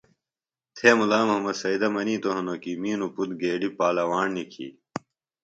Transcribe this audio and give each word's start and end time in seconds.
تھےۡ 0.75 0.95
مُلا 0.97 1.19
محمد 1.27 1.55
سیدہ 1.61 1.87
منِیتوۡ 1.93 2.33
ہِنوۡ 2.35 2.59
کی 2.63 2.71
می 2.81 2.91
نوۡ 2.99 3.11
پُتر 3.15 3.31
گیڈیۡ 3.41 3.75
پالواݨ 3.77 4.25
نِکھی 4.35 4.67